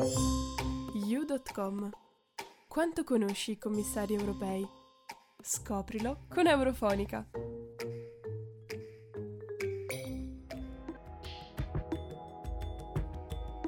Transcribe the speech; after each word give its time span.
You.com 0.00 1.90
Quanto 2.68 3.02
conosci 3.02 3.50
i 3.50 3.58
commissari 3.58 4.14
europei? 4.14 4.64
Scoprilo 5.42 6.20
con 6.28 6.46
Eurofonica. 6.46 7.28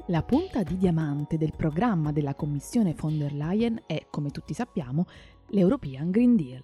La 0.07 0.23
punta 0.23 0.63
di 0.63 0.77
diamante 0.77 1.37
del 1.37 1.51
programma 1.53 2.13
della 2.13 2.33
Commissione 2.33 2.93
von 2.93 3.17
der 3.17 3.33
Leyen 3.33 3.83
è, 3.85 4.07
come 4.09 4.29
tutti 4.29 4.53
sappiamo, 4.53 5.07
l'European 5.47 6.11
Green 6.11 6.37
Deal. 6.37 6.63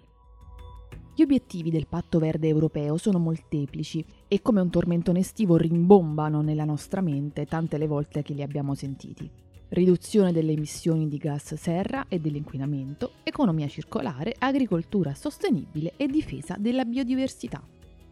Gli 1.13 1.23
obiettivi 1.23 1.71
del 1.71 1.87
Patto 1.87 2.19
Verde 2.19 2.47
Europeo 2.47 2.95
sono 2.95 3.19
molteplici 3.19 4.05
e 4.29 4.41
come 4.41 4.61
un 4.61 4.69
tormentone 4.69 5.19
estivo 5.19 5.57
rimbombano 5.57 6.41
nella 6.41 6.63
nostra 6.63 7.01
mente 7.01 7.45
tante 7.45 7.77
le 7.77 7.87
volte 7.87 8.21
che 8.21 8.33
li 8.33 8.43
abbiamo 8.43 8.73
sentiti. 8.73 9.46
Riduzione 9.69 10.31
delle 10.31 10.53
emissioni 10.53 11.09
di 11.09 11.17
gas 11.17 11.53
serra 11.55 12.05
e 12.07 12.19
dell'inquinamento, 12.19 13.11
economia 13.23 13.67
circolare, 13.67 14.33
agricoltura 14.39 15.13
sostenibile 15.13 15.93
e 15.97 16.07
difesa 16.07 16.55
della 16.57 16.85
biodiversità. 16.85 17.61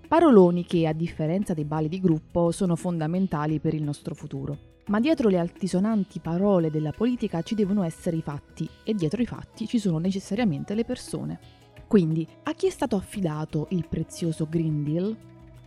Paroloni 0.05 0.65
che, 0.65 0.85
a 0.85 0.91
differenza 0.91 1.53
dei 1.53 1.63
bali 1.63 1.87
di 1.87 2.01
gruppo, 2.01 2.51
sono 2.51 2.75
fondamentali 2.75 3.59
per 3.59 3.73
il 3.73 3.83
nostro 3.83 4.13
futuro. 4.13 4.73
Ma 4.87 4.99
dietro 4.99 5.29
le 5.29 5.39
altisonanti 5.39 6.19
parole 6.19 6.69
della 6.69 6.91
politica 6.91 7.41
ci 7.41 7.55
devono 7.55 7.83
essere 7.83 8.17
i 8.17 8.21
fatti 8.21 8.69
e 8.83 8.93
dietro 8.93 9.21
i 9.21 9.25
fatti 9.25 9.65
ci 9.65 9.79
sono 9.79 9.97
necessariamente 9.97 10.75
le 10.75 10.83
persone. 10.83 11.39
Quindi, 11.87 12.27
a 12.43 12.53
chi 12.53 12.67
è 12.67 12.69
stato 12.69 12.97
affidato 12.97 13.67
il 13.69 13.87
prezioso 13.87 14.45
Green 14.49 14.83
Deal? 14.83 15.15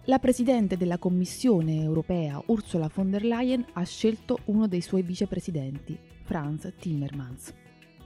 La 0.08 0.18
Presidente 0.18 0.78
della 0.78 0.96
Commissione 0.96 1.82
europea 1.82 2.42
Ursula 2.46 2.90
von 2.90 3.10
der 3.10 3.24
Leyen 3.24 3.62
ha 3.74 3.84
scelto 3.84 4.38
uno 4.46 4.66
dei 4.66 4.80
suoi 4.80 5.02
vicepresidenti, 5.02 5.98
Franz 6.22 6.72
Timmermans. 6.78 7.52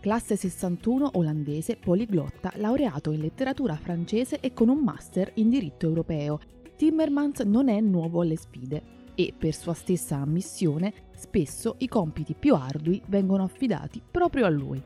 Classe 0.00 0.34
61 0.34 1.10
olandese, 1.12 1.76
poliglotta, 1.76 2.54
laureato 2.56 3.12
in 3.12 3.20
letteratura 3.20 3.76
francese 3.76 4.40
e 4.40 4.52
con 4.52 4.68
un 4.68 4.78
master 4.78 5.30
in 5.34 5.48
diritto 5.48 5.86
europeo. 5.86 6.40
Timmermans 6.74 7.38
non 7.42 7.68
è 7.68 7.80
nuovo 7.80 8.22
alle 8.22 8.36
sfide 8.36 8.82
e, 9.14 9.32
per 9.38 9.54
sua 9.54 9.74
stessa 9.74 10.16
ammissione, 10.16 10.92
spesso 11.14 11.76
i 11.78 11.86
compiti 11.86 12.34
più 12.34 12.56
ardui 12.56 13.00
vengono 13.06 13.44
affidati 13.44 14.02
proprio 14.10 14.46
a 14.46 14.50
lui. 14.50 14.82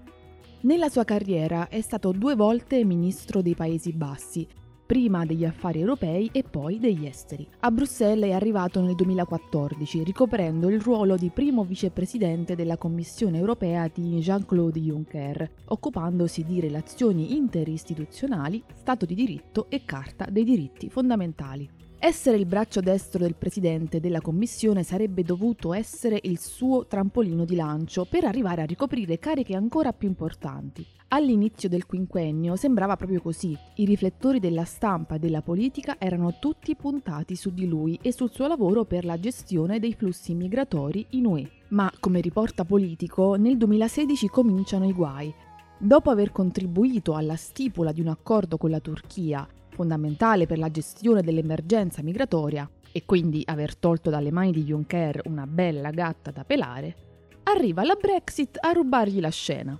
Nella 0.61 0.91
sua 0.91 1.05
carriera 1.05 1.69
è 1.69 1.80
stato 1.80 2.12
due 2.12 2.34
volte 2.34 2.84
ministro 2.84 3.41
dei 3.41 3.55
Paesi 3.55 3.95
Bassi, 3.95 4.47
prima 4.87 5.27
degli 5.27 5.45
affari 5.45 5.81
europei 5.81 6.31
e 6.33 6.45
poi 6.45 6.79
degli 6.79 7.05
esteri. 7.05 7.47
A 7.61 7.70
Bruxelles 7.70 8.31
è 8.31 8.33
arrivato 8.33 8.81
nel 8.81 8.95
2014, 8.95 10.05
ricoprendo 10.05 10.70
il 10.70 10.81
ruolo 10.81 11.17
di 11.17 11.31
primo 11.31 11.65
vicepresidente 11.65 12.55
della 12.55 12.77
Commissione 12.77 13.39
europea 13.39 13.91
di 13.92 14.19
Jean-Claude 14.20 14.81
Juncker, 14.81 15.51
occupandosi 15.67 16.45
di 16.45 16.61
relazioni 16.61 17.34
interistituzionali, 17.37 18.62
Stato 18.73 19.05
di 19.05 19.14
diritto 19.14 19.67
e 19.69 19.83
Carta 19.84 20.27
dei 20.31 20.45
diritti 20.45 20.89
fondamentali. 20.89 21.86
Essere 21.98 22.36
il 22.36 22.44
braccio 22.44 22.80
destro 22.80 23.19
del 23.19 23.34
presidente 23.34 24.00
della 24.00 24.20
commissione 24.20 24.83
sarebbe 24.83 25.22
dovuto 25.22 25.72
essere 25.72 26.20
il 26.25 26.39
suo 26.39 26.86
trampolino 26.86 27.47
di 27.47 27.56
lancio 27.56 28.05
per 28.05 28.25
arrivare 28.25 28.61
a 28.61 28.66
ricoprire 28.66 29.19
cariche 29.19 29.56
ancora 29.56 29.94
più 29.94 30.06
importanti. 30.06 30.86
All'inizio 31.08 31.70
del 31.70 31.86
quinquennio 31.86 32.55
sembrava 32.55 32.97
proprio 32.97 33.22
così. 33.22 33.56
I 33.77 33.86
riflettori 33.86 34.41
della 34.41 34.64
stampa 34.64 35.14
e 35.14 35.19
della 35.19 35.41
politica 35.41 35.97
erano 35.98 36.39
tutti 36.39 36.77
puntati 36.77 37.34
su 37.34 37.50
di 37.50 37.67
lui 37.67 37.98
e 38.02 38.12
sul 38.12 38.30
suo 38.30 38.47
lavoro 38.47 38.84
per 38.84 39.06
la 39.06 39.19
gestione 39.19 39.78
dei 39.78 39.94
flussi 39.94 40.34
migratori 40.34 41.06
in 41.11 41.24
UE. 41.24 41.50
Ma, 41.69 41.91
come 41.98 42.20
riporta 42.20 42.64
Politico, 42.64 43.36
nel 43.36 43.56
2016 43.56 44.28
cominciano 44.28 44.86
i 44.86 44.92
guai. 44.92 45.33
Dopo 45.78 46.11
aver 46.11 46.30
contribuito 46.30 47.14
alla 47.14 47.36
stipula 47.36 47.92
di 47.92 48.02
un 48.02 48.08
accordo 48.08 48.58
con 48.58 48.70
la 48.70 48.80
Turchia 48.80 49.48
fondamentale 49.77 50.47
per 50.47 50.57
la 50.57 50.71
gestione 50.71 51.20
dell'emergenza 51.20 52.03
migratoria 52.03 52.67
e 52.91 53.05
quindi 53.05 53.42
aver 53.45 53.77
tolto 53.77 54.09
dalle 54.09 54.33
mani 54.33 54.53
di 54.53 54.64
Juncker 54.64 55.20
una 55.27 55.47
bella 55.47 55.91
gatta 55.91 56.31
da 56.31 56.45
pelare, 56.45 56.97
arriva 57.42 57.85
la 57.85 57.95
Brexit 57.95 58.57
a 58.59 58.73
rubargli 58.73 59.20
la 59.20 59.29
scena. 59.29 59.79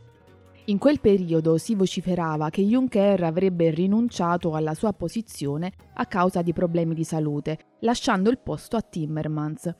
In 0.67 0.77
quel 0.77 1.01
periodo 1.01 1.57
si 1.57 1.75
vociferava 1.75 2.51
che 2.51 2.61
Juncker 2.61 3.23
avrebbe 3.23 3.71
rinunciato 3.71 4.53
alla 4.53 4.75
sua 4.75 4.93
posizione 4.93 5.73
a 5.95 6.05
causa 6.05 6.43
di 6.43 6.53
problemi 6.53 6.95
di 6.95 7.05
salute, 7.05 7.59
lasciando 7.81 8.29
il 8.29 8.39
posto 8.39 8.77
a 8.77 8.83
Timmermans, 8.83 9.75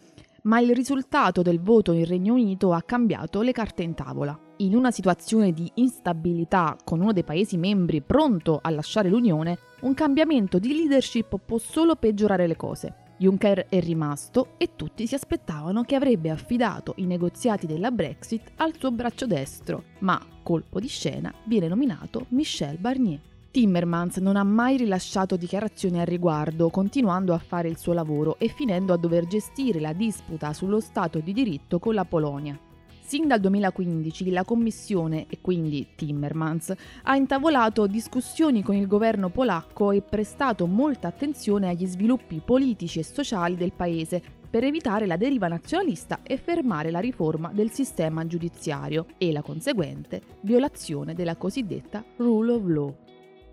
ma 0.47 0.61
il 0.61 0.75
risultato 0.75 1.43
del 1.43 1.61
voto 1.61 1.93
in 1.93 2.05
Regno 2.05 2.35
Unito 2.35 2.73
ha 2.73 2.83
cambiato 2.83 3.43
le 3.43 3.53
carte 3.53 3.83
in 3.83 3.95
tavola. 3.95 4.39
In 4.59 4.75
una 4.75 4.91
situazione 4.91 5.53
di 5.53 5.71
instabilità 5.75 6.77
con 6.85 7.01
uno 7.01 7.13
dei 7.13 7.25
Paesi 7.25 7.57
membri 7.57 8.01
pronto 8.01 8.61
a 8.63 8.71
lasciare 8.71 9.09
l'Unione, 9.09 9.59
un 9.81 9.95
cambiamento 9.95 10.59
di 10.59 10.73
leadership 10.73 11.39
può 11.45 11.59
solo 11.59 11.97
peggiorare 11.97 12.47
le 12.47 12.57
cose. 12.57 12.95
Juncker 13.19 13.67
è 13.69 13.81
rimasto 13.81 14.55
e 14.59 14.71
tutti 14.77 15.07
si 15.07 15.15
aspettavano 15.15 15.83
che 15.83 15.95
avrebbe 15.95 16.31
affidato 16.31 16.95
i 16.97 17.07
negoziati 17.07 17.67
della 17.67 17.91
Brexit 17.91 18.53
al 18.57 18.75
suo 18.79 18.93
braccio 18.93 19.27
destro, 19.27 19.85
ma, 20.01 20.21
colpo 20.43 20.81
di 20.81 20.89
scena, 20.89 21.33
viene 21.47 21.69
nominato 21.69 22.27
Michel 22.29 22.79
Barnier. 22.79 23.21
Timmermans 23.57 24.19
non 24.19 24.37
ha 24.37 24.45
mai 24.45 24.77
rilasciato 24.77 25.37
dichiarazioni 25.37 25.99
al 25.99 26.05
riguardo, 26.05 26.69
continuando 26.69 27.33
a 27.33 27.39
fare 27.39 27.71
il 27.71 27.79
suo 27.79 27.95
lavoro 27.95 28.37
e 28.39 28.49
finendo 28.49 28.93
a 28.93 28.99
dover 28.99 29.27
gestire 29.27 29.81
la 29.81 29.95
disputa 29.95 30.53
sullo 30.53 30.79
Stato 30.79 31.21
di 31.21 31.33
diritto 31.33 31.79
con 31.79 31.95
la 31.95 32.05
Polonia. 32.05 32.61
Sin 33.01 33.27
dal 33.27 33.41
2015 33.41 34.31
la 34.31 34.45
Commissione, 34.45 35.25
e 35.31 35.39
quindi 35.41 35.89
Timmermans, 35.97 36.75
ha 37.05 37.17
intavolato 37.17 37.87
discussioni 37.87 38.63
con 38.63 38.75
il 38.75 38.87
governo 38.87 39.31
polacco 39.31 39.91
e 39.91 40.03
prestato 40.03 40.67
molta 40.67 41.09
attenzione 41.09 41.71
agli 41.71 41.87
sviluppi 41.87 42.43
politici 42.45 42.99
e 42.99 43.05
sociali 43.05 43.57
del 43.57 43.73
paese 43.73 44.23
per 44.51 44.65
evitare 44.65 45.07
la 45.07 45.17
deriva 45.17 45.49
nazionalista 45.49 46.21
e 46.23 46.37
fermare 46.37 46.91
la 46.91 47.01
riforma 47.01 47.51
del 47.55 47.71
sistema 47.71 48.27
giudiziario 48.27 49.07
e 49.17 49.33
la 49.33 49.41
conseguente 49.41 50.21
violazione 50.43 51.15
della 51.15 51.37
cosiddetta 51.37 52.05
rule 52.19 52.53
of 52.53 52.67
law 52.67 52.95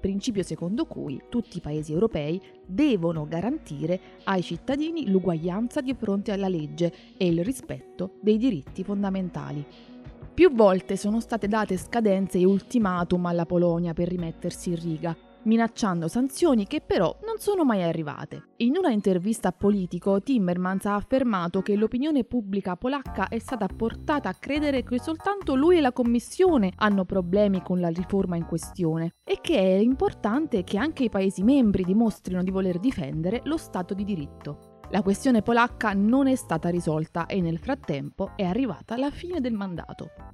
principio 0.04 0.44
secondo 0.44 0.84
cui 0.84 1.22
tutti 1.30 1.60
i 1.60 1.62
paesi 1.62 1.94
europei 1.94 2.42
devono 2.66 3.26
garantire 3.26 4.20
ai 4.26 4.42
cittadini 4.42 5.10
l'uguaglianza 5.10 5.80
di 5.80 5.94
fronte 5.94 6.34
alla 6.34 6.50
legge 6.50 6.94
e 7.16 7.26
il 7.28 7.42
rispetto 7.42 8.16
dei 8.20 8.38
diritti 8.38 8.84
fondamentali. 8.84 9.66
Più 10.34 10.52
volte 10.54 10.98
sono 10.98 11.22
state 11.22 11.48
date 11.48 11.78
scadenze 11.78 12.38
e 12.38 12.44
ultimatum 12.44 13.28
alla 13.28 13.46
Polonia 13.46 13.94
per 13.94 14.10
rimettersi 14.10 14.72
in 14.72 14.82
riga, 14.82 15.16
minacciando 15.46 16.08
sanzioni 16.08 16.68
che 16.68 16.82
però 16.82 17.18
non 17.26 17.38
sono 17.38 17.64
mai 17.64 17.84
arrivate. 17.84 18.50
In 18.58 18.78
una 18.78 18.92
intervista 18.92 19.50
a 19.50 19.52
Politico, 19.52 20.22
Timmermans 20.22 20.86
ha 20.86 20.96
affermato 20.96 21.62
che 21.62 21.76
l'opinione 21.76 22.24
pubblica 22.24 22.76
polacca 22.76 23.28
è 23.28 23.40
stata 23.40 23.68
portata 23.68 24.30
a 24.30 24.34
credere 24.34 24.84
che 24.84 25.00
soltanto 25.00 25.56
lui 25.56 25.78
e 25.78 25.82
la 25.82 25.92
Commissione 25.92 26.72
hanno 26.76 27.06
problemi 27.06 27.62
con 27.62 27.80
la 27.80 27.90
riforma 27.90 28.36
in 28.36 28.46
questione 28.46 29.16
e 29.24 29.40
che 29.42 29.58
è 29.58 29.78
importante 29.78 30.64
che 30.64 30.78
anche 30.78 31.04
i 31.04 31.10
Paesi 31.10 31.44
membri 31.44 31.84
dimostrino 31.84 32.44
di 32.44 32.52
voler 32.52 32.80
difendere 32.80 33.42
lo 33.44 33.58
Stato 33.58 33.94
di 33.94 34.04
diritto. 34.04 34.80
La 34.90 35.02
questione 35.02 35.42
polacca 35.42 35.94
non 35.94 36.28
è 36.28 36.36
stata 36.36 36.70
risolta 36.70 37.26
e 37.26 37.42
nel 37.42 37.58
frattempo 37.58 38.34
è 38.36 38.44
arrivata 38.44 38.98
la 38.98 39.10
fine 39.10 39.40
del 39.40 39.54
mandato. 39.54 40.33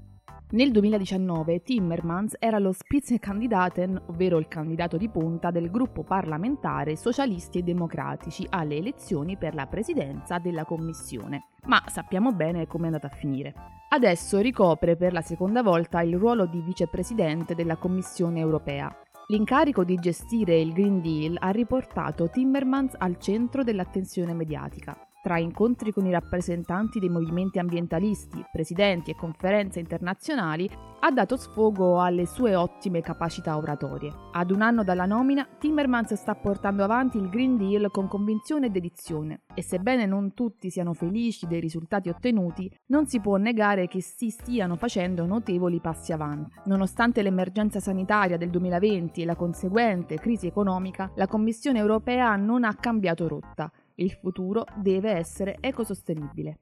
Nel 0.51 0.71
2019 0.71 1.61
Timmermans 1.61 2.35
era 2.39 2.57
lo 2.57 2.71
Spitzenkandidaten, 2.71 4.01
ovvero 4.07 4.39
il 4.39 4.47
candidato 4.47 4.97
di 4.97 5.07
punta 5.07 5.51
del 5.51 5.69
gruppo 5.69 6.01
parlamentare 6.01 6.95
Socialisti 6.95 7.59
e 7.59 7.61
Democratici 7.61 8.47
alle 8.49 8.77
elezioni 8.77 9.37
per 9.37 9.53
la 9.53 9.67
presidenza 9.67 10.39
della 10.39 10.65
Commissione. 10.65 11.49
Ma 11.65 11.83
sappiamo 11.85 12.31
bene 12.31 12.65
come 12.65 12.85
è 12.85 12.87
andata 12.87 13.05
a 13.05 13.15
finire. 13.15 13.53
Adesso 13.89 14.39
ricopre 14.39 14.95
per 14.95 15.13
la 15.13 15.21
seconda 15.21 15.61
volta 15.61 16.01
il 16.01 16.17
ruolo 16.17 16.47
di 16.47 16.61
vicepresidente 16.61 17.53
della 17.53 17.75
Commissione 17.75 18.39
europea. 18.39 18.91
L'incarico 19.27 19.83
di 19.83 19.97
gestire 19.97 20.59
il 20.59 20.73
Green 20.73 20.99
Deal 20.99 21.37
ha 21.39 21.51
riportato 21.51 22.27
Timmermans 22.27 22.95
al 22.97 23.19
centro 23.19 23.63
dell'attenzione 23.63 24.33
mediatica 24.33 24.97
tra 25.21 25.37
incontri 25.37 25.91
con 25.91 26.05
i 26.05 26.11
rappresentanti 26.11 26.99
dei 26.99 27.09
movimenti 27.09 27.59
ambientalisti, 27.59 28.43
presidenti 28.51 29.11
e 29.11 29.15
conferenze 29.15 29.79
internazionali, 29.79 30.69
ha 31.01 31.11
dato 31.11 31.37
sfogo 31.37 32.01
alle 32.01 32.25
sue 32.25 32.55
ottime 32.55 33.01
capacità 33.01 33.57
oratorie. 33.57 34.13
Ad 34.31 34.51
un 34.51 34.61
anno 34.61 34.83
dalla 34.83 35.05
nomina, 35.05 35.47
Timmermans 35.57 36.13
sta 36.13 36.35
portando 36.35 36.83
avanti 36.83 37.17
il 37.17 37.29
Green 37.29 37.57
Deal 37.57 37.89
con 37.91 38.07
convinzione 38.07 38.67
e 38.67 38.69
dedizione 38.69 39.41
e 39.53 39.61
sebbene 39.61 40.05
non 40.05 40.33
tutti 40.33 40.69
siano 40.69 40.93
felici 40.93 41.47
dei 41.47 41.59
risultati 41.59 42.09
ottenuti, 42.09 42.71
non 42.87 43.05
si 43.05 43.19
può 43.19 43.37
negare 43.37 43.87
che 43.87 44.01
si 44.01 44.29
stiano 44.29 44.75
facendo 44.75 45.25
notevoli 45.25 45.79
passi 45.79 46.11
avanti. 46.11 46.51
Nonostante 46.65 47.21
l'emergenza 47.21 47.79
sanitaria 47.79 48.37
del 48.37 48.49
2020 48.49 49.21
e 49.21 49.25
la 49.25 49.35
conseguente 49.35 50.15
crisi 50.15 50.47
economica, 50.47 51.11
la 51.15 51.27
Commissione 51.27 51.79
europea 51.79 52.35
non 52.35 52.63
ha 52.63 52.73
cambiato 52.75 53.27
rotta 53.27 53.71
il 53.99 54.11
futuro 54.11 54.65
deve 54.75 55.11
essere 55.11 55.57
ecosostenibile. 55.59 56.59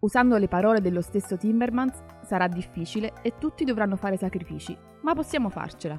Usando 0.00 0.36
le 0.36 0.48
parole 0.48 0.80
dello 0.80 1.00
stesso 1.00 1.38
Timmermans, 1.38 2.02
sarà 2.24 2.46
difficile 2.46 3.14
e 3.22 3.38
tutti 3.38 3.64
dovranno 3.64 3.96
fare 3.96 4.18
sacrifici, 4.18 4.76
ma 5.02 5.14
possiamo 5.14 5.48
farcela. 5.48 5.98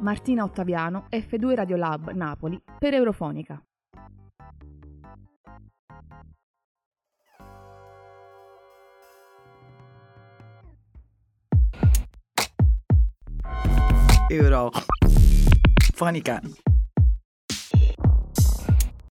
Martina 0.00 0.44
Ottaviano, 0.44 1.06
F2 1.10 1.54
Radiolab 1.54 2.10
Napoli, 2.12 2.60
per 2.78 2.94
Eurofonica. 2.94 3.60
Eurofonica. 16.00 16.40